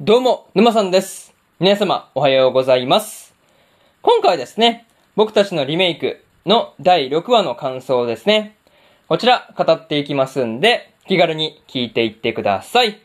[0.00, 1.32] どうも、沼さんです。
[1.60, 3.32] 皆様、おはようございます。
[4.02, 8.56] 今回ですね、僕たちのリメイクの第6話の感想ですね。
[9.06, 13.02] こちら、語っていきますんで、気軽に聞いていってください。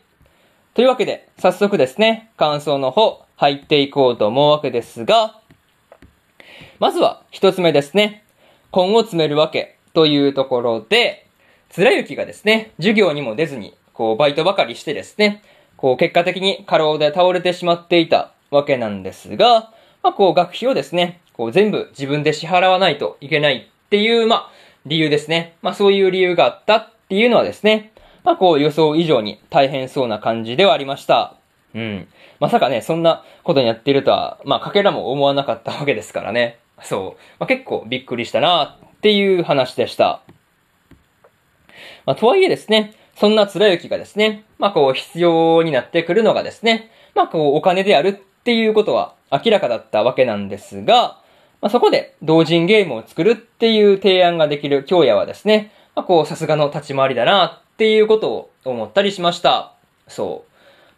[0.74, 5.38] というわけで、早速ですね、感想の方、入っていこうと思うわけですが、
[6.80, 8.24] まずは、一つ目ですね。
[8.74, 11.28] 根を詰めるわけというところで、
[11.68, 15.44] 貫之がですね、授業にも出ずに、こう、バイトばかりしてですね、
[15.80, 24.50] こう、結果的に過労で倒れてしまっていたわけなんですが、まあ、こう、学費をですね、こう、全部自分で支払わないといけないっていう、まあ、
[24.84, 25.54] 理由ですね。
[25.62, 27.92] まあ、そういう理由があったっていうのはですね、
[28.24, 31.34] まあ、こう、予想以上に大変そうな感じではありました。
[31.74, 32.08] うん。
[32.40, 36.58] まさかね、そんなことにやっているとは、まあ、かけらも思わなかったわけですからね。
[36.82, 37.20] そう。
[37.38, 40.20] まあ、結構びっくりしたなっていう話でした。
[42.04, 51.20] まあ、とはいえですね、そんな貫之がですね、まあ、こう、必要になってくるのがですね、まあ、こう、お金であるっていうことは明らかだったわけなんですが、
[51.60, 59.74] まあ、そこで同人ゲームを作るっていう提案ができる京也はですね、まあ、こう、さすがの立ち回りだなっていうことを思ったりしました。
[60.08, 60.46] そ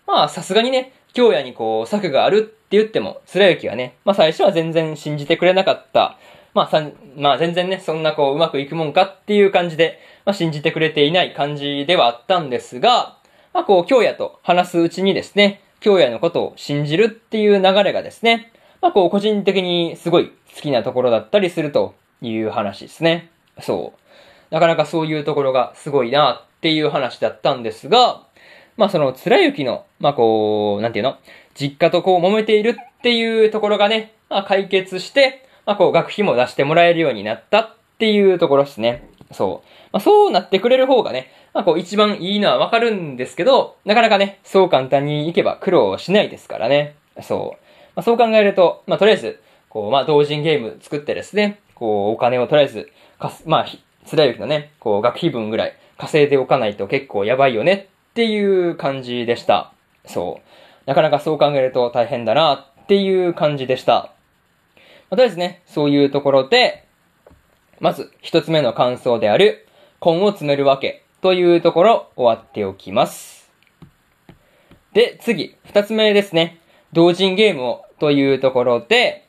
[0.06, 0.08] う。
[0.08, 6.16] まあ、さすがにね、京也にこう、策があるって言っても、貫之はね、まあ、最初は全然信じてくれなかった。
[6.54, 6.82] まあ、さ、
[7.16, 13.16] まあ、全然ね、そんなこう、うまくいくもんかっていう感じで、まあ、信じてくれていない感じではあったんですが、
[13.54, 23.30] まあ、こう、京也と話すうちにですね、京也のことを信じるっていう流れがですね、まあ、こう、個人的にすごい好きなところだったりするという話ですね。
[23.60, 24.54] そう。
[24.54, 28.22] なかなかそういうところがすごいなっていう話だったんですが、
[28.76, 31.16] まあその、貫之の、まあこう、なんていうの
[31.54, 39.08] 実家とこう揉めているっていうところがね、まあ解決して、まあこう学費も出してもらえるようになったっていうところですね。
[39.32, 39.68] そう。
[39.92, 46.94] まあそうなってくれる方がね、まあこう一番いいのはわかるんですけど、なかなかね、そう簡単にいけば苦労しないですからね。
[47.20, 47.64] そう。
[47.94, 59.72] まあそう考えると、まあとりあえず、こう、まあ同人ゲーム作ってですね、こうお金をとりあえず、かす、まあ、ひ貫之のね、こう学費分ぐらい稼いでおかないと結構やばいよねっていう感じでした。
[60.06, 60.88] そう。
[60.88, 64.12] なかなかそう考えると大変だなっていう感じでした。
[65.12, 66.88] まあとりあえずね、そういうところで、
[67.80, 69.68] まず一つ目の感想である、
[70.02, 73.52] 根を詰めるわけというところ終わっておきます。
[74.94, 76.60] で、次、二つ目ですね。
[76.94, 79.28] 同人ゲームをというところで、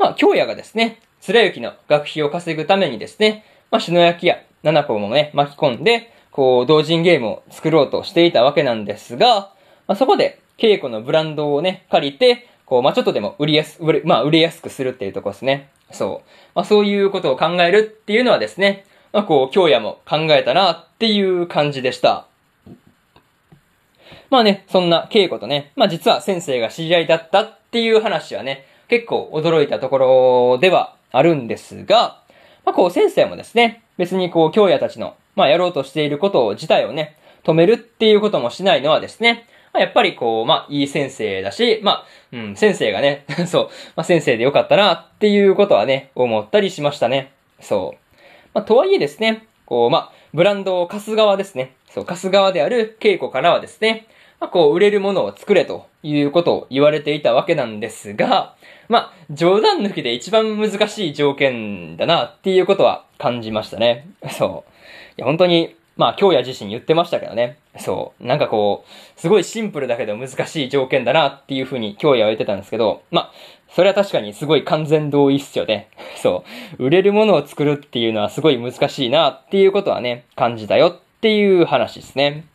[0.00, 9.52] まあ、京也がですね、貫之の学費を稼ぐためにですね、まあ、篠焼や七子もね、巻き込んで、こう、同人ゲームを作ろうとしていたわけなんですが、
[9.86, 15.70] まあ、そこで、稽古のブランドをね、借りて、こう、まあ、ちょっとでも売りやす、売れ、まあ、売れやすくするっていうとこですね。
[15.90, 16.30] そう。
[16.54, 22.26] まあ、そういうことを考えるっていうのはですね、まあ、こう、京也も考えたなっていう感じでした。
[24.30, 32.22] まあね、そんな稽古とね、まあ実は先生が知り合いだったっていう話はね、結構驚いたところではあるんですが、
[32.64, 39.48] まあこう先生もですね、別にこう京也たちの、まあやろうとしていることを自体をね、止めるっていうこともしないのはですね、
[39.78, 43.64] やっぱりこう、まあいい先生だし、まあ、うん、先生がね、 そう、
[43.96, 47.32] まあ先生でよかったなっていうことはね、思ったりしましたね。
[47.60, 48.18] そう。
[48.54, 51.74] まあとはいえですね、こう、まあ、ブランドを貸す側ですね。
[51.88, 54.06] そう、貸す側である稽古からはですね、
[54.40, 58.56] まあ、こう、売れるものを作れということを言われていたわけなんですが、
[58.88, 64.08] まあ、冗談抜きで一番難しい条件だなっていうことは感じましたね。
[64.30, 64.70] そう。
[65.18, 67.58] いや、本当に、まあ、京也自身言ってましたけどね。
[67.78, 68.26] そう。
[68.26, 73.32] なんかこう、すごいシンプルだけど難しい条件だなっていうふうに京也は言ってたんですけど、まあ、
[73.68, 75.90] それは確かにすごい完全同意っすよね。
[76.16, 76.42] そ
[76.78, 76.84] う。
[76.84, 82.46] 売れるものを作るっていうのはすごい難しいなっていうことはね、感じたよっていう話ですね。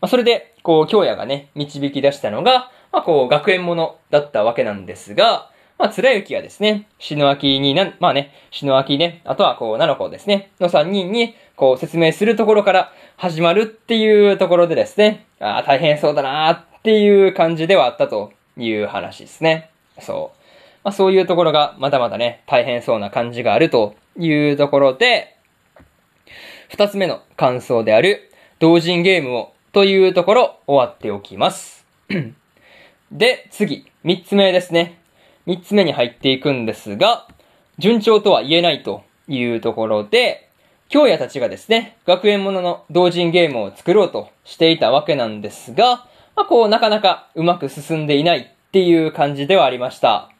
[0.00, 19.70] まあ、それで、こう、京也がね、導き出したのが、まあ、こう、学園ものだったわけなんですが、まあ、貫之がですね、篠明になん、まあね、篠明ね、あとはこう、七子ですね、の三人に、こう、説明するところから始まるっていうところでですね、ああ、大変そうだなっていう感じではあったという話ですね。
[20.00, 20.38] そう。
[20.84, 25.36] まあ、そういうところがまだまだね、大変そうな感じがあるというところで、
[26.68, 31.84] 二つ目の感想である、同人ゲームをというところ終わっておきます。
[33.10, 35.00] で、次、三つ目ですね。
[35.44, 37.26] 三つ目に入っていくんですが、
[37.78, 40.47] 順調とは言えないというところで、
[40.88, 50.30] 京也たちがですね、学園ものの同人ゲームを作ろうとしていたわけなんですが、まあこうなかなかうまく進んでいないっていう感じではありました。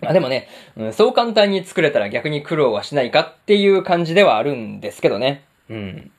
[0.00, 5.44] まあでもね、うん、そう簡単に作れたら逆に苦労はしないかっていう感じではあるんですけどね。
[5.70, 6.10] うん。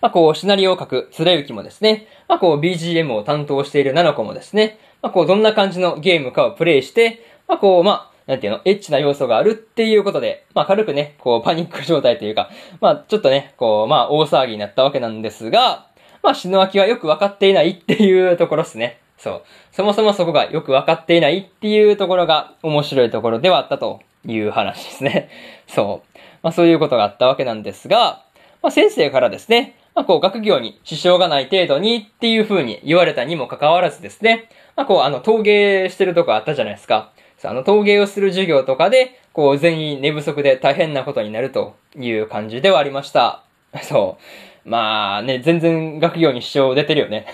[0.00, 12.50] まあ、こう、シナリオを書く、つらゆきもですね、まあ、こう、BGM を担当しているナナコもですね、まあ、こう、どんな感じのゲームかをプレイして、まあ、こう、まあ、なんていうの、エッチな要素があるっていうことで、まあ軽くね、こうパニック状態というか、
[12.80, 15.86] まあちょっとね、こう、まあ大騒ぎになったわけなんですが、
[16.22, 18.98] まあ篠明はよくわかっていないっていうところですね。
[19.16, 19.42] そう。
[19.70, 25.30] そもそもそこがよくわかっていないっていうところが面白いところではあったという話ですね。
[25.68, 26.18] そう。
[26.42, 28.24] まあそういうことがあったわけなんですが、
[28.62, 37.12] まあ先生からですね、まあこう学業に支障がない程度にっていう風に言われたにもかかわらずですね、まあこうあの陶芸してるとこあったじゃないですか。
[37.46, 43.42] あの、陶芸をする授業とかで、こう、全員寝不足で大変なことになるという感じではありました。
[43.82, 44.18] そ
[44.64, 44.68] う。
[44.68, 47.26] まあね、全然学業に支障出てるよね。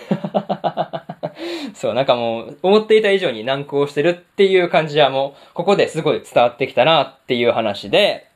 [1.75, 8.27] そう、なんかもう、思っていた以上に難航してるっていう感じはもう、ここですごい伝わってきたなっていう話で、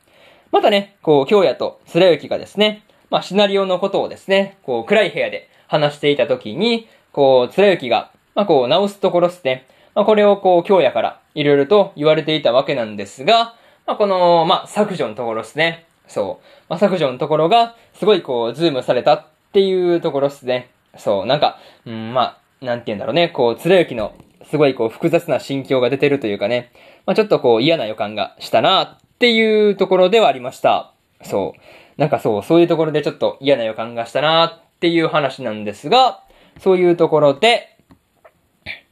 [0.51, 9.65] またね、こう、京也と貫之がですね、まあ、シナリオのことをですね、こう、暗い部屋で話していた時に、こう、貫之が、まあ、こう、直すところですね、
[9.97, 13.55] まあ、これをこう、京也からいろいろと言われていたわけなんですが、
[13.87, 15.87] まあ、この、まあ、削除のところですね。
[16.07, 16.45] そう。
[16.69, 20.69] まあ、削除のところが、すごいこう、ズームされたっていうところですね。
[20.97, 21.25] そう。
[21.25, 21.57] なんか、
[21.87, 23.29] うん、まあ、なんて言うんだろうね。
[23.29, 24.13] こう、つらゆきの、
[24.43, 26.71] すごいこう、複雑な心境が出てるというかね。
[27.07, 30.93] まあ、ちょっとこう、嫌な予感がしたなっていうところではありました。
[31.23, 31.99] そう。
[31.99, 36.21] なんかそう、そういうところでちょっと嫌な予感がしたなっていう話なんですが、
[36.59, 37.76] そういうところで、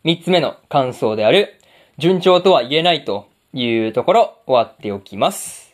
[0.06, 1.60] 三つ目の感想である、
[1.98, 5.74] 順調とは言えないというところ終わっておきます。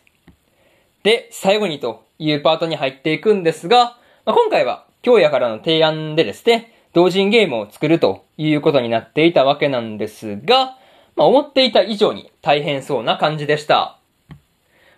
[1.02, 10.78] で、最後にというパートに入っていくんですが、まあ、今回は京也からの提案でですね、同人ゲームを作るということになっていたわけなんですが、
[11.14, 13.98] まあ、思っていた以上に大変そうな感じでした。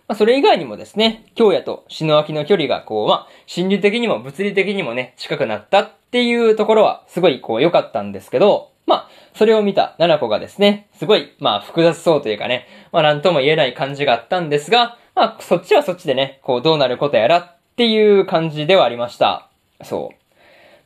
[0.07, 19.49] まあ、それ以外にもですね、京也と篠明の距離がこう、まあ、心理的にも物理的にもね、近くなったっていうところはすごいこう良かったんですけど、まあ、それを見た七子がですね、すごい、まあ、複雑そうというかね、まあ、なんとも言えない感じがあったんですが、まあ、そっちはそっちでね、こう、どうなることやらっていう感じではありました。
[19.83, 20.25] そう。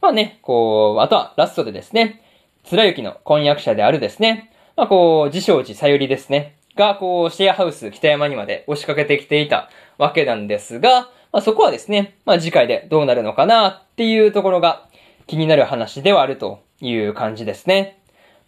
[0.00, 2.22] まあね、こう、あとはラストでですね、
[2.64, 9.68] 貫之の婚約者であるですね、まあこう、自称寺さゆりですね、が、こう、シェアハウス北山にまで押しかけてきていた
[9.98, 14.88] わけなんですが、まあそこはですね、まあ次回でどうなるのかなっていうところが
[15.26, 17.98] 気になる話ではあるという感じですね。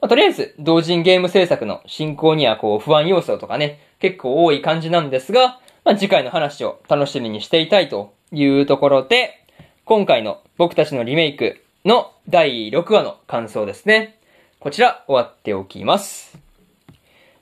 [0.00, 9.44] まあ、とりあえず、同人ゲーム制作の進行にはこう不安要素とかね、結構多い感じなんですが、まあ、次回の話を楽しみにしていたいというところで、
[9.84, 14.18] 今回の僕たちのリメイクの第6話の感想ですね。
[14.58, 16.38] こちら終わっておきます。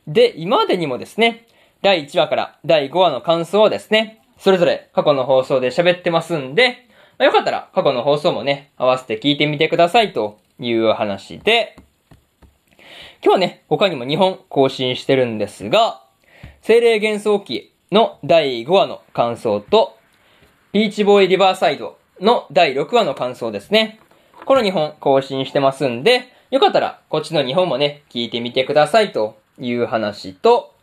[0.06, 1.46] で、今までにもですね、
[1.82, 6.86] 第1話から第5話の感想をですね、それぞれ過去の放送で喋ってますんで、
[7.18, 11.76] まあ、よかったら過去の放送もね、合わせて聞いてみてくださいという話で、
[13.22, 16.02] 今日はね、他にも2本更新してるんですが、
[16.62, 19.96] 精霊幻想記の第5話の感想と、
[20.72, 23.98] ピーチボーイリバーサイドの第6話の感想ですね。
[24.44, 30.74] この2本更新してますんで、よかったらこっちの2本もね、聞いてみてくださいという話と、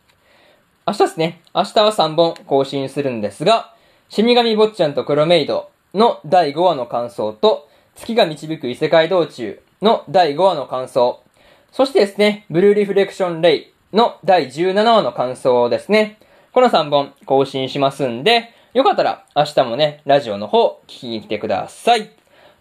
[0.86, 3.74] 明日ですね、明日は3本更新するんですが、
[4.08, 11.22] 死神坊ちゃんとクロメイドの第5話の感想と、月が導く異世界道中の第5話の感想、
[11.70, 16.18] そしてですね、ブルーリフレクションレイの第17話の感想ですね。
[16.52, 22.10] この3本更新しますんで、よかったら明日もね、ラジオの方聞きに来てください。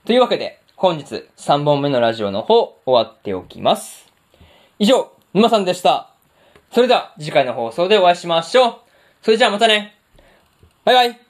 [0.05, 4.05] というわけで、本日3本目のラジオの方終わっておきます。
[4.77, 6.12] 以上、沼さんでした。
[6.72, 8.75] それでは次回の放送でお会いしましょう。
[9.24, 9.96] それじゃあまたね。
[10.84, 11.25] バイバイ。